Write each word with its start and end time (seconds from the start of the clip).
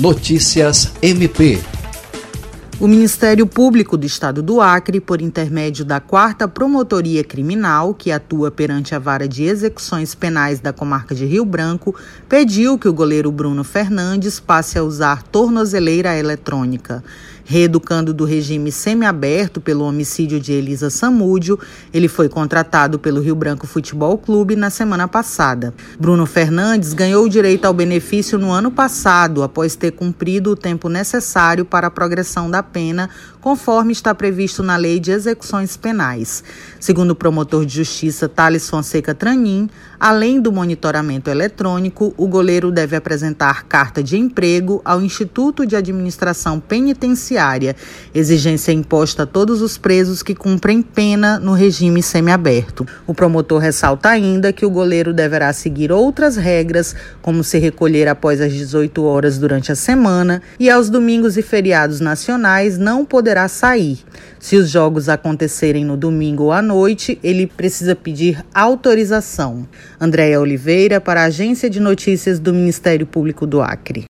Notícias 0.00 0.92
MP. 1.02 1.79
O 2.80 2.88
Ministério 2.88 3.46
Público 3.46 3.94
do 3.94 4.06
Estado 4.06 4.42
do 4.42 4.58
Acre, 4.58 5.00
por 5.00 5.20
intermédio 5.20 5.84
da 5.84 6.00
Quarta 6.00 6.48
Promotoria 6.48 7.22
Criminal, 7.22 7.92
que 7.92 8.10
atua 8.10 8.50
perante 8.50 8.94
a 8.94 8.98
Vara 8.98 9.28
de 9.28 9.44
Execuções 9.44 10.14
Penais 10.14 10.60
da 10.60 10.72
Comarca 10.72 11.14
de 11.14 11.26
Rio 11.26 11.44
Branco, 11.44 11.94
pediu 12.26 12.78
que 12.78 12.88
o 12.88 12.92
goleiro 12.94 13.30
Bruno 13.30 13.64
Fernandes 13.64 14.40
passe 14.40 14.78
a 14.78 14.82
usar 14.82 15.24
tornozeleira 15.24 16.16
eletrônica. 16.16 17.04
Reeducando 17.44 18.14
do 18.14 18.24
regime 18.24 18.70
semiaberto 18.70 19.60
pelo 19.60 19.84
homicídio 19.84 20.38
de 20.38 20.52
Elisa 20.52 20.88
Samúdio, 20.88 21.58
ele 21.92 22.06
foi 22.06 22.28
contratado 22.28 22.96
pelo 22.96 23.20
Rio 23.20 23.34
Branco 23.34 23.66
Futebol 23.66 24.16
Clube 24.16 24.54
na 24.54 24.70
semana 24.70 25.08
passada. 25.08 25.74
Bruno 25.98 26.26
Fernandes 26.26 26.92
ganhou 26.92 27.24
o 27.24 27.28
direito 27.28 27.64
ao 27.64 27.74
benefício 27.74 28.38
no 28.38 28.52
ano 28.52 28.70
passado, 28.70 29.42
após 29.42 29.74
ter 29.74 29.90
cumprido 29.90 30.52
o 30.52 30.56
tempo 30.56 30.88
necessário 30.88 31.64
para 31.64 31.88
a 31.88 31.90
progressão 31.90 32.48
da 32.48 32.62
pena, 32.72 33.10
conforme 33.40 33.92
está 33.92 34.14
previsto 34.14 34.62
na 34.62 34.76
Lei 34.76 35.00
de 35.00 35.10
Execuções 35.10 35.76
Penais. 35.76 36.44
Segundo 36.78 37.12
o 37.12 37.14
promotor 37.14 37.64
de 37.64 37.76
justiça 37.76 38.28
Thales 38.28 38.68
Fonseca 38.68 39.14
Tranin, 39.14 39.68
além 39.98 40.40
do 40.40 40.52
monitoramento 40.52 41.30
eletrônico, 41.30 42.14
o 42.16 42.26
goleiro 42.26 42.70
deve 42.70 42.96
apresentar 42.96 43.64
carta 43.64 44.02
de 44.02 44.16
emprego 44.16 44.80
ao 44.84 45.00
Instituto 45.00 45.66
de 45.66 45.76
Administração 45.76 46.60
Penitenciária, 46.60 47.74
exigência 48.14 48.72
imposta 48.72 49.22
a 49.24 49.26
todos 49.26 49.62
os 49.62 49.76
presos 49.76 50.22
que 50.22 50.34
cumprem 50.34 50.82
pena 50.82 51.38
no 51.38 51.52
regime 51.52 52.02
semiaberto. 52.02 52.86
O 53.06 53.14
promotor 53.14 53.60
ressalta 53.60 54.08
ainda 54.08 54.52
que 54.52 54.66
o 54.66 54.70
goleiro 54.70 55.12
deverá 55.12 55.52
seguir 55.52 55.90
outras 55.90 56.36
regras, 56.36 56.94
como 57.22 57.42
se 57.42 57.58
recolher 57.58 58.08
após 58.08 58.40
as 58.40 58.52
18 58.52 59.02
horas 59.02 59.38
durante 59.38 59.72
a 59.72 59.76
semana 59.76 60.42
e 60.58 60.68
aos 60.68 60.90
domingos 60.90 61.36
e 61.36 61.42
feriados 61.42 62.00
nacionais 62.00 62.59
não 62.68 63.04
poderá 63.04 63.48
sair. 63.48 63.98
Se 64.38 64.56
os 64.56 64.70
jogos 64.70 65.08
acontecerem 65.08 65.84
no 65.84 65.96
domingo 65.96 66.44
ou 66.44 66.52
à 66.52 66.62
noite, 66.62 67.18
ele 67.22 67.46
precisa 67.46 67.94
pedir 67.96 68.44
autorização. 68.54 69.66
Andréia 70.00 70.40
Oliveira, 70.40 71.00
para 71.00 71.22
a 71.22 71.24
Agência 71.24 71.68
de 71.68 71.80
Notícias 71.80 72.38
do 72.38 72.52
Ministério 72.52 73.06
Público 73.06 73.46
do 73.46 73.60
Acre. 73.60 73.98